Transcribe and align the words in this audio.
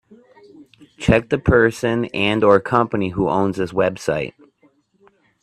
Check 0.97 1.29
the 1.29 1.37
person 1.37 2.05
and/or 2.05 2.59
company 2.59 3.09
who 3.09 3.29
owns 3.29 3.57
this 3.57 3.71
website. 3.71 4.33